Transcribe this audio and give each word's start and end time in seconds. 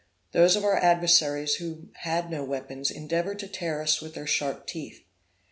Those 0.31 0.55
of 0.55 0.63
our 0.63 0.77
adversaries 0.77 1.57
who 1.57 1.89
had 1.97 2.31
no 2.31 2.43
weapons 2.43 2.89
endeavored 2.89 3.37
to 3.37 3.47
tear 3.47 3.83
us 3.83 4.01
with 4.01 4.15
their 4.15 4.25
sharp 4.25 4.65
teeth. 4.65 5.05